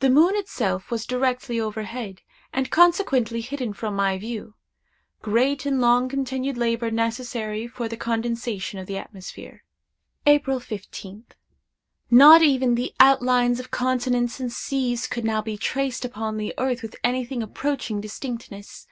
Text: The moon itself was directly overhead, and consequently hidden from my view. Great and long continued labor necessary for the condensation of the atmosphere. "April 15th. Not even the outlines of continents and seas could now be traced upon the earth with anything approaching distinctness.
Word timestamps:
The 0.00 0.10
moon 0.10 0.36
itself 0.36 0.90
was 0.90 1.06
directly 1.06 1.58
overhead, 1.58 2.20
and 2.52 2.70
consequently 2.70 3.40
hidden 3.40 3.72
from 3.72 3.96
my 3.96 4.18
view. 4.18 4.56
Great 5.22 5.64
and 5.64 5.80
long 5.80 6.06
continued 6.06 6.58
labor 6.58 6.90
necessary 6.90 7.66
for 7.66 7.88
the 7.88 7.96
condensation 7.96 8.78
of 8.78 8.86
the 8.86 8.98
atmosphere. 8.98 9.64
"April 10.26 10.60
15th. 10.60 11.30
Not 12.10 12.42
even 12.42 12.74
the 12.74 12.92
outlines 13.00 13.58
of 13.58 13.70
continents 13.70 14.38
and 14.38 14.52
seas 14.52 15.06
could 15.06 15.24
now 15.24 15.40
be 15.40 15.56
traced 15.56 16.04
upon 16.04 16.36
the 16.36 16.52
earth 16.58 16.82
with 16.82 16.96
anything 17.02 17.42
approaching 17.42 18.02
distinctness. 18.02 18.86